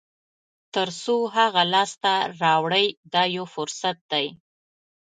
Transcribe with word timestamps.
تر 0.73 0.87
څو 1.03 1.15
هغه 1.37 1.61
لاسته 1.73 2.13
راوړئ 2.41 2.87
دا 3.13 3.23
یو 3.35 3.45
فرصت 3.55 3.97
دی. 4.11 4.25